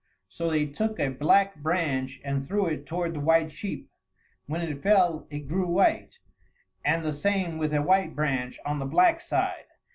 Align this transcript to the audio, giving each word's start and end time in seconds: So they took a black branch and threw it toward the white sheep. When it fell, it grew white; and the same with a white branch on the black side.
So 0.29 0.49
they 0.49 0.65
took 0.65 0.99
a 0.99 1.09
black 1.09 1.57
branch 1.57 2.19
and 2.25 2.43
threw 2.43 2.65
it 2.65 2.87
toward 2.87 3.13
the 3.13 3.19
white 3.19 3.51
sheep. 3.51 3.91
When 4.47 4.59
it 4.61 4.81
fell, 4.81 5.27
it 5.29 5.47
grew 5.47 5.67
white; 5.67 6.17
and 6.83 7.05
the 7.05 7.13
same 7.13 7.59
with 7.59 7.71
a 7.71 7.83
white 7.83 8.15
branch 8.15 8.57
on 8.65 8.79
the 8.79 8.87
black 8.87 9.19
side. 9.21 9.65